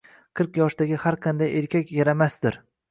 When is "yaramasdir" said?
2.01-2.63